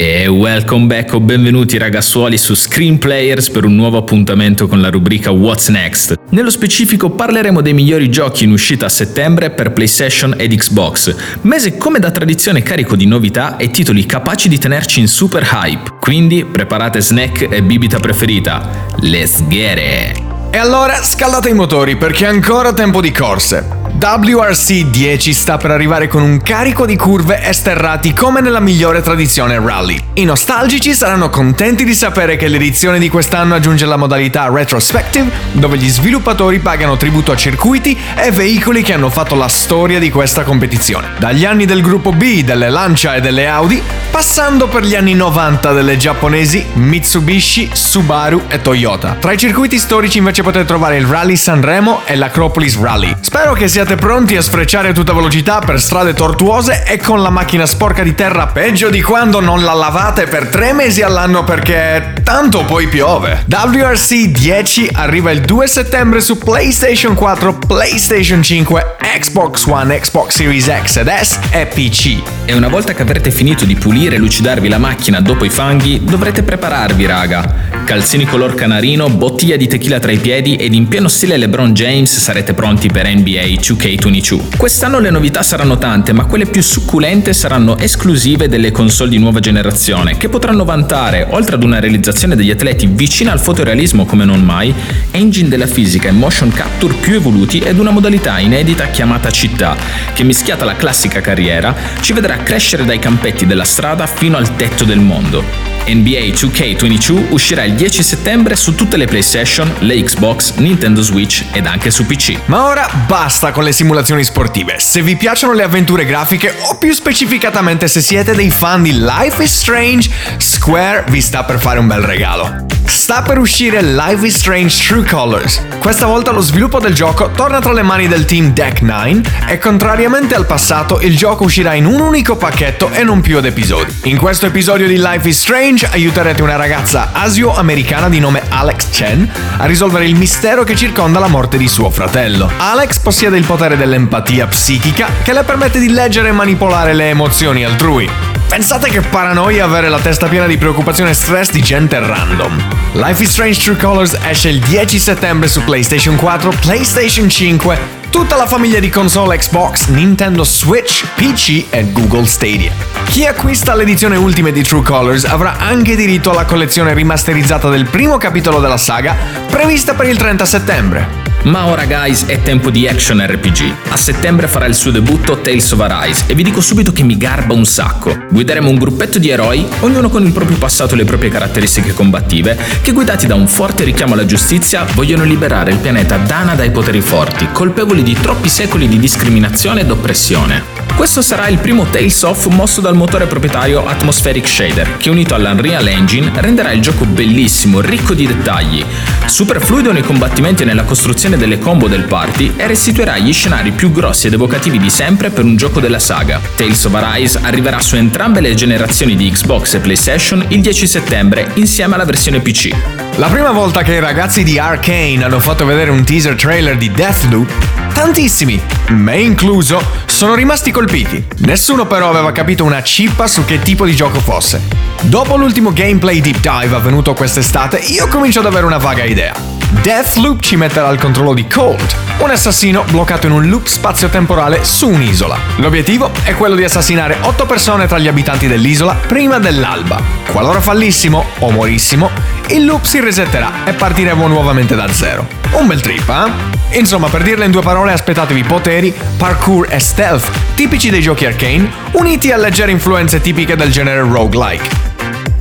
[0.00, 4.90] E welcome back o benvenuti ragazzuoli su Screen Players per un nuovo appuntamento con la
[4.90, 6.14] rubrica What's Next.
[6.28, 11.76] Nello specifico parleremo dei migliori giochi in uscita a settembre per PlayStation ed Xbox, mese
[11.76, 15.94] come da tradizione carico di novità e titoli capaci di tenerci in super hype.
[15.98, 18.86] Quindi preparate snack e bibita preferita.
[19.00, 20.22] Let's get it!
[20.50, 23.77] E allora scaldate i motori perché è ancora tempo di corse.
[24.00, 29.58] WRC 10 sta per arrivare con un carico di curve esterrati come nella migliore tradizione
[29.58, 30.00] rally.
[30.14, 35.78] I nostalgici saranno contenti di sapere che l'edizione di quest'anno aggiunge la modalità Retrospective, dove
[35.78, 40.44] gli sviluppatori pagano tributo a circuiti e veicoli che hanno fatto la storia di questa
[40.44, 41.08] competizione.
[41.18, 45.72] Dagli anni del gruppo B, delle Lancia e delle Audi, passando per gli anni 90
[45.72, 49.16] delle giapponesi Mitsubishi, Subaru e Toyota.
[49.18, 53.16] Tra i circuiti storici invece potete trovare il Rally Sanremo e l'Acropolis Rally.
[53.20, 57.22] Spero che sia siete pronti a sfrecciare a tutta velocità per strade tortuose e con
[57.22, 61.42] la macchina sporca di terra peggio di quando non la lavate per tre mesi all'anno
[61.42, 63.46] perché tanto poi piove.
[63.48, 70.66] WRC 10 arriva il 2 settembre su PlayStation 4, PlayStation 5, Xbox One, Xbox Series
[70.66, 72.20] X ed S e PC.
[72.44, 76.04] E una volta che avrete finito di pulire e lucidarvi la macchina dopo i fanghi,
[76.04, 77.54] dovrete prepararvi, raga.
[77.84, 82.18] Calzini color canarino, bottiglia di tequila tra i piedi ed in pieno stile LeBron James
[82.18, 84.56] sarete pronti per NBA 2K22.
[84.56, 89.38] Quest'anno le novità saranno tante, ma quelle più succulente saranno esclusive delle console di nuova
[89.38, 94.42] generazione, che potranno vantare, oltre ad una realizzazione degli atleti vicina al fotorealismo come non
[94.42, 94.74] mai,
[95.12, 99.76] engine della fisica e motion capture più evoluti ed una modalità inedita chiamata città,
[100.12, 104.84] che mischiata alla classica carriera ci vedrà crescere dai campetti della strada fino al tetto
[104.84, 105.67] del mondo.
[105.88, 111.66] NBA 2K22 uscirà il 10 settembre su tutte le PlayStation, le Xbox, Nintendo Switch ed
[111.66, 112.40] anche su PC.
[112.46, 114.78] Ma ora basta con le simulazioni sportive.
[114.78, 119.42] Se vi piacciono le avventure grafiche o più specificatamente se siete dei fan di Life
[119.42, 122.77] is Strange, Square vi sta per fare un bel regalo.
[122.88, 125.62] Sta per uscire Life is Strange True Colors.
[125.78, 129.58] Questa volta lo sviluppo del gioco torna tra le mani del team Deck 9 e
[129.58, 133.94] contrariamente al passato il gioco uscirà in un unico pacchetto e non più ad episodi.
[134.04, 139.30] In questo episodio di Life is Strange aiuterete una ragazza asio-americana di nome Alex Chen
[139.58, 142.50] a risolvere il mistero che circonda la morte di suo fratello.
[142.56, 147.64] Alex possiede il potere dell'empatia psichica che le permette di leggere e manipolare le emozioni
[147.64, 148.27] altrui.
[148.48, 152.60] Pensate che paranoia avere la testa piena di preoccupazione e stress di gente random.
[152.94, 157.78] Life is Strange True Colors esce il 10 settembre su PlayStation 4, PlayStation 5,
[158.10, 162.72] tutta la famiglia di console Xbox, Nintendo Switch, PC e Google Stadia.
[163.04, 168.16] Chi acquista l'edizione ultima di True Colors avrà anche diritto alla collezione rimasterizzata del primo
[168.16, 169.14] capitolo della saga,
[169.50, 171.27] prevista per il 30 settembre.
[171.48, 173.74] Ma ora guys è tempo di action RPG.
[173.88, 177.16] A settembre farà il suo debutto Tales of Arise e vi dico subito che mi
[177.16, 178.14] garba un sacco.
[178.28, 182.58] Guideremo un gruppetto di eroi, ognuno con il proprio passato e le proprie caratteristiche combattive,
[182.82, 187.00] che guidati da un forte richiamo alla giustizia vogliono liberare il pianeta Dana dai poteri
[187.00, 190.77] forti, colpevoli di troppi secoli di discriminazione ed oppressione.
[190.98, 195.86] Questo sarà il primo Tales of mosso dal motore proprietario Atmospheric Shader, che unito all'Unreal
[195.86, 198.84] Engine renderà il gioco bellissimo, ricco di dettagli,
[199.26, 203.70] super fluido nei combattimenti e nella costruzione delle combo del party e restituirà gli scenari
[203.70, 206.40] più grossi ed evocativi di sempre per un gioco della saga.
[206.56, 211.52] Tales of Arise arriverà su entrambe le generazioni di Xbox e PlayStation il 10 settembre
[211.54, 212.70] insieme alla versione PC.
[213.18, 216.90] La prima volta che i ragazzi di Arkane hanno fatto vedere un teaser trailer di
[216.90, 221.26] Deathloop, tantissimi, me incluso, sono rimasti colpiti.
[221.38, 224.62] Nessuno però aveva capito una cippa su che tipo di gioco fosse.
[225.00, 229.34] Dopo l'ultimo gameplay deep dive avvenuto quest'estate, io comincio ad avere una vaga idea.
[229.82, 234.88] Deathloop ci metterà al controllo di Cold, un assassino bloccato in un loop spazio-temporale su
[234.88, 235.36] un'isola.
[235.56, 240.00] L'obiettivo è quello di assassinare 8 persone tra gli abitanti dell'isola prima dell'alba.
[240.30, 242.10] Qualora fallissimo o morissimo,
[242.50, 245.26] il loop si resetterà e partiremo nuovamente da zero.
[245.50, 246.57] Un bel trip, eh?
[246.72, 251.70] Insomma, per dirle in due parole, aspettatevi poteri, parkour e stealth, tipici dei giochi arcane,
[251.92, 254.88] uniti a leggere influenze tipiche del genere roguelike.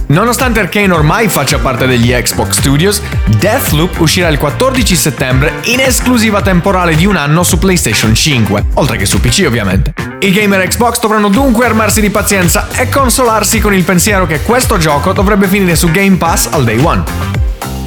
[0.07, 6.41] Nonostante Arkane ormai faccia parte degli Xbox Studios, Deathloop uscirà il 14 settembre in esclusiva
[6.41, 9.93] temporale di un anno su PlayStation 5, oltre che su PC ovviamente.
[10.19, 14.77] I gamer Xbox dovranno dunque armarsi di pazienza e consolarsi con il pensiero che questo
[14.77, 17.03] gioco dovrebbe finire su Game Pass al day one.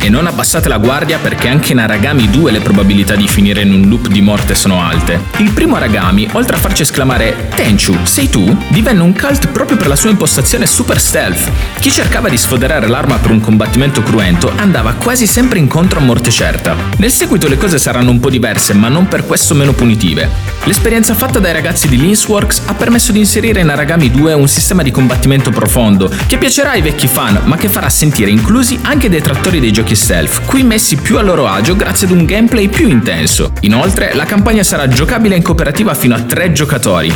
[0.02, 3.72] E non abbassate la guardia perché anche in Aragami 2 le probabilità di finire in
[3.74, 5.20] un loop di morte sono alte.
[5.36, 8.56] Il primo Aragami, oltre a farci esclamare Tenchu, sei tu?
[8.68, 11.50] divenne un cult proprio per la sua impostazione super stealth.
[11.80, 16.30] Chi cercava di sfoderare l'arma per un combattimento cruento andava quasi sempre incontro a morte
[16.30, 16.74] certa.
[16.96, 20.28] Nel seguito le cose saranno un po' diverse, ma non per questo meno punitive.
[20.64, 24.82] L'esperienza fatta dai ragazzi di Linsworks ha permesso di inserire in Aragami 2 un sistema
[24.82, 29.10] di combattimento profondo, che piacerà ai vecchi fan, ma che farà sentire inclusi anche i
[29.10, 32.88] detrattori dei giochi stealth, qui messi più a loro agio grazie ad un gameplay più
[32.88, 33.52] intenso.
[33.60, 37.12] Inoltre, la campagna sarà giocabile in cooperativa fino a 3 giocatori.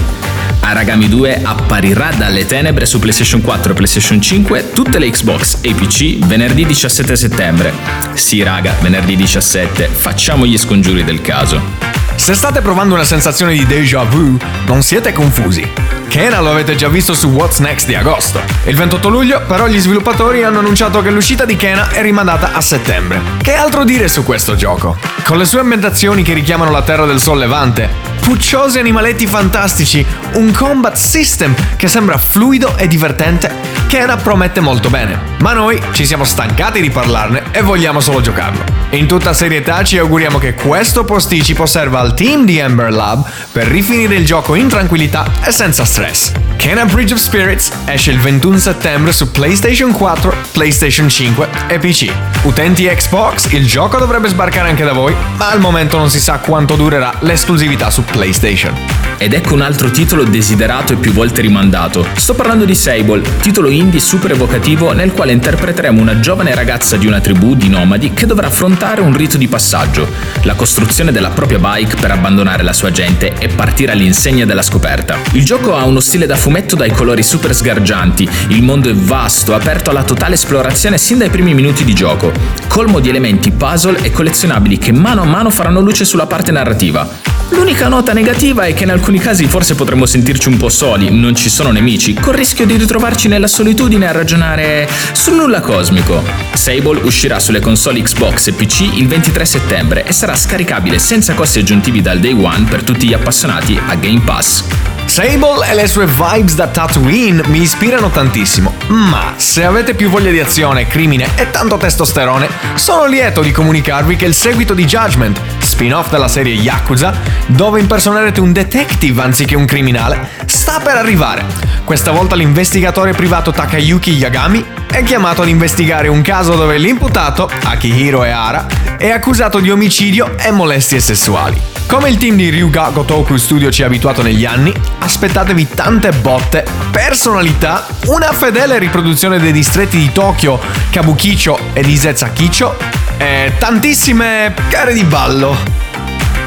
[0.61, 5.75] Aragami 2 apparirà dalle tenebre su PlayStation 4 e PlayStation 5, tutte le Xbox e
[5.75, 7.73] PC venerdì 17 settembre.
[8.15, 12.04] Sì raga, venerdì 17, facciamo gli scongiuri del caso.
[12.17, 15.71] Se state provando una sensazione di déjà vu, non siete confusi.
[16.09, 18.41] Kena lo avete già visto su What's Next di agosto.
[18.65, 22.61] Il 28 luglio, però, gli sviluppatori hanno annunciato che l'uscita di Kena è rimandata a
[22.61, 23.21] settembre.
[23.43, 24.97] Che altro dire su questo gioco?
[25.25, 27.89] Con le sue ambientazioni che richiamano la terra del sol levante,
[28.25, 30.05] pucciosi animaletti fantastici,
[30.35, 35.33] un combat system che sembra fluido e divertente, Kena promette molto bene.
[35.39, 38.65] Ma noi ci siamo stancati di parlarne e vogliamo solo giocarlo.
[38.91, 43.67] In tutta serietà ci auguriamo che questo posticipo serva al team di Ember Lab per
[43.67, 46.33] rifinire il gioco in tranquillità e senza stress.
[46.57, 52.11] Kena Bridge of Spirits esce il 21 settembre su PlayStation 4, PlayStation 5 e PC.
[52.43, 56.39] Utenti Xbox, il gioco dovrebbe sbarcare anche da voi, ma al momento non si sa
[56.39, 58.94] quanto durerà l'esclusività su PlayStation.
[59.17, 62.07] Ed ecco un altro titolo desiderato e più volte rimandato.
[62.15, 67.07] Sto parlando di Sable, titolo indie super evocativo nel quale interpreteremo una giovane ragazza di
[67.07, 70.07] una tribù di nomadi che dovrà affrontare un rito di passaggio,
[70.43, 75.17] la costruzione della propria bike per abbandonare la sua gente e partire all'insegna della scoperta.
[75.33, 79.55] Il gioco ha uno stile da fumetto dai colori super sgargianti, il mondo è vasto,
[79.55, 82.33] aperto alla totale esplorazione sin dai primi minuti di gioco,
[82.69, 87.09] colmo di elementi puzzle e collezionabili che mano a mano faranno luce sulla parte narrativa.
[87.51, 91.35] L'unica nota negativa è che in alcuni casi forse potremmo sentirci un po' soli, non
[91.35, 96.25] ci sono nemici, col rischio di ritrovarci nella solitudine a ragionare sul nulla cosmico.
[96.55, 101.59] Sable uscirà sulle console Xbox e PC il 23 settembre e sarà scaricabile senza costi
[101.59, 104.94] aggiuntivi dal day one per tutti gli appassionati a Game Pass.
[105.15, 110.33] Sable e le sue vibes da Tatooine mi ispirano tantissimo, ma se avete più voglia
[110.33, 115.41] di azione, crimine e tanto testosterone, sono lieto di comunicarvi che il seguito di Judgment,
[115.61, 117.15] spin-off della serie Yakuza,
[117.47, 121.45] dove impersonerete un detective anziché un criminale, sta per arrivare.
[121.85, 128.25] Questa volta l'investigatore privato Takayuki Yagami è chiamato ad investigare un caso dove l'imputato, Akihiro
[128.25, 128.67] Ehara,
[129.05, 131.61] è accusato di omicidio e molestie sessuali.
[131.87, 136.65] Come il team di Ryuga Gotoku Studio ci ha abituato negli anni, aspettatevi tante botte,
[136.91, 140.59] personalità, una fedele riproduzione dei distretti di Tokyo,
[140.89, 142.79] Kabukicho e di Zetsakicho
[143.19, 145.55] e tantissime gare di ballo.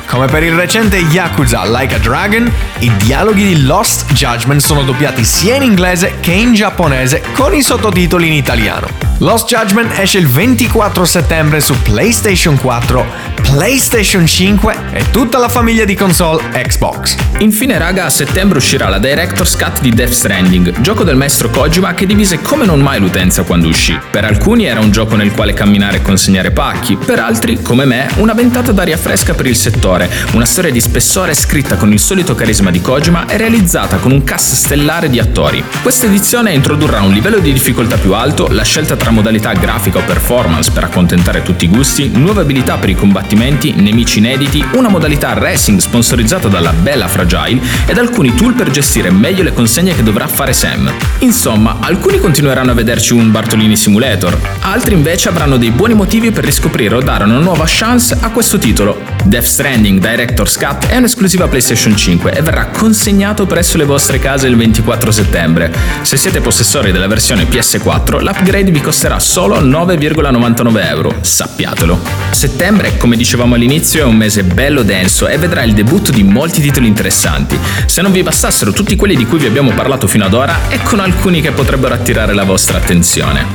[0.08, 5.24] Come per il recente Yakuza Like a Dragon, i dialoghi di Lost Judgment sono doppiati
[5.24, 9.07] sia in inglese che in giapponese con i sottotitoli in italiano.
[9.20, 13.06] Lost Judgment esce il 24 settembre su PlayStation 4,
[13.42, 17.16] PlayStation 5 e tutta la famiglia di console Xbox.
[17.40, 21.96] Infine raga, a settembre uscirà la Director's Cut di Death Stranding, gioco del maestro Kojima
[21.96, 24.00] che divise come non mai l'utenza quando uscì.
[24.12, 28.08] Per alcuni era un gioco nel quale camminare e consegnare pacchi, per altri, come me,
[28.18, 32.36] una ventata d'aria fresca per il settore una storia di spessore scritta con il solito
[32.36, 35.64] carisma di Kojima e realizzata con un cast stellare di attori.
[35.82, 40.04] Questa edizione introdurrà un livello di difficoltà più alto, la scelta tra modalità grafica o
[40.04, 45.34] performance per accontentare tutti i gusti, nuove abilità per i combattimenti, nemici inediti, una modalità
[45.34, 50.28] racing sponsorizzata dalla bella Fragile ed alcuni tool per gestire meglio le consegne che dovrà
[50.28, 50.92] fare Sam.
[51.20, 56.44] Insomma, alcuni continueranno a vederci un Bartolini Simulator, altri invece avranno dei buoni motivi per
[56.44, 59.02] riscoprire o dare una nuova chance a questo titolo.
[59.24, 64.48] Death Stranding Director's Cut è un'esclusiva PlayStation 5 e verrà consegnato presso le vostre case
[64.48, 65.74] il 24 settembre.
[66.02, 72.00] Se siete possessori della versione PS4, l'upgrade vi costerà solo 9,99 euro, sappiatelo.
[72.32, 76.62] Settembre, come dicevamo all'inizio, è un mese bello denso e vedrà il debutto di molti
[76.62, 77.60] titoli interessanti.
[77.86, 81.04] Se non vi bastassero tutti quelli di cui vi abbiamo parlato fino ad ora, eccono
[81.04, 83.46] alcuni che potrebbero attirare la vostra attenzione.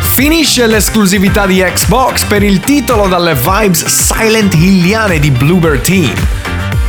[0.00, 6.41] Finisce l'esclusività di Xbox per il titolo dalle vibes Silent Hilliane di Bluebird Team.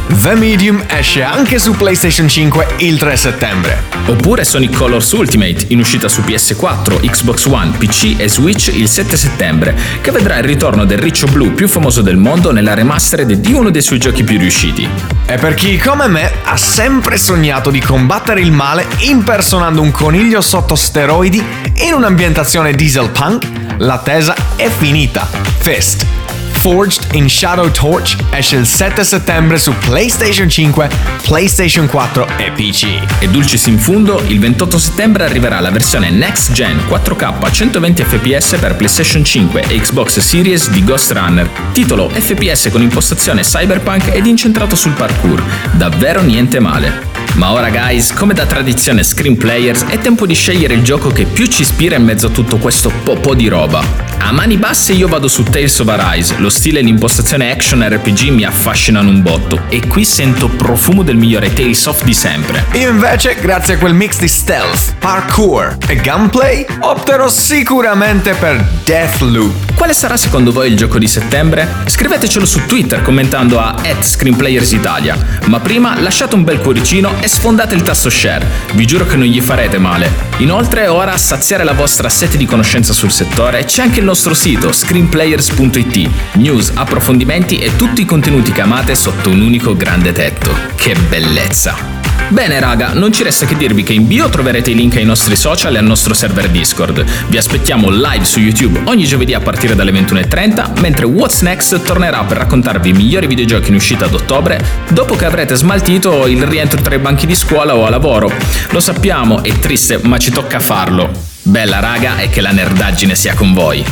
[0.07, 3.83] The Medium esce anche su PlayStation 5 il 3 settembre.
[4.05, 9.15] Oppure Sonic Colors Ultimate, in uscita su PS4, Xbox One, PC e Switch il 7
[9.15, 13.53] settembre, che vedrà il ritorno del riccio blu più famoso del mondo nella remastered di
[13.53, 14.87] uno dei suoi giochi più riusciti.
[15.25, 20.41] E per chi come me ha sempre sognato di combattere il male impersonando un coniglio
[20.41, 21.43] sotto steroidi
[21.77, 25.27] in un'ambientazione diesel punk, l'attesa è finita.
[25.59, 26.22] Fist.
[26.63, 30.89] Forged in Shadow Torch esce il 7 settembre su PlayStation 5,
[31.23, 32.85] PlayStation 4 e PC.
[33.19, 38.03] E dulcis in fundo, il 28 settembre arriverà la versione Next Gen 4K a 120
[38.05, 44.11] fps per PlayStation 5 e Xbox Series di Ghost Runner, titolo FPS con impostazione cyberpunk
[44.13, 45.43] ed incentrato sul parkour.
[45.73, 47.11] Davvero niente male.
[47.33, 51.25] Ma ora guys, come da tradizione Screen Players, è tempo di scegliere il gioco che
[51.25, 54.12] più ci ispira in mezzo a tutto questo popò di roba.
[54.25, 58.29] A mani basse io vado su Tales of Arise, lo stile e l'impostazione action RPG
[58.29, 62.65] mi affascinano un botto e qui sento profumo del migliore Tales of di sempre.
[62.71, 69.72] Io invece, grazie a quel mix di stealth, parkour e gunplay, opterò sicuramente per Deathloop.
[69.83, 71.67] Quale sarà secondo voi il gioco di settembre?
[71.87, 77.81] Scrivetecelo su Twitter commentando a @screenplayersitalia, ma prima lasciate un bel cuoricino e sfondate il
[77.81, 78.47] tasto share.
[78.75, 80.09] Vi giuro che non gli farete male.
[80.37, 84.33] Inoltre ora a saziare la vostra sete di conoscenza sul settore c'è anche il nostro
[84.33, 90.55] sito screenplayers.it, news, approfondimenti e tutti i contenuti che amate sotto un unico grande tetto.
[90.75, 92.02] Che bellezza!
[92.33, 95.35] Bene raga, non ci resta che dirvi che in bio troverete i link ai nostri
[95.35, 97.05] social e al nostro server Discord.
[97.27, 102.23] Vi aspettiamo live su YouTube ogni giovedì a partire dalle 21.30, mentre What's Next tornerà
[102.23, 104.59] per raccontarvi i migliori videogiochi in uscita ad ottobre,
[104.89, 108.31] dopo che avrete smaltito il rientro tra i banchi di scuola o a lavoro.
[108.71, 111.11] Lo sappiamo, è triste, ma ci tocca farlo.
[111.43, 113.85] Bella raga e che la nerdaggine sia con voi.